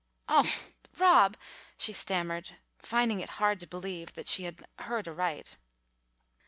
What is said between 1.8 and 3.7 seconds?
stammered, finding it hard to